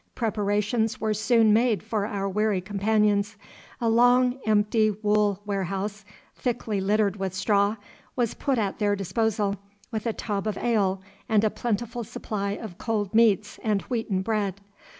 [0.15, 3.35] Preparations were soon made for our weary companions.
[3.79, 7.75] A long empty wool warehouse, thickly littered with straw,
[8.15, 9.57] was put at their disposal,
[9.91, 14.59] with a tub of ale and a plentiful supply of cold meats and wheaten bread.